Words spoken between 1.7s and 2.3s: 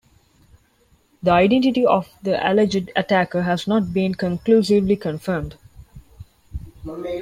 of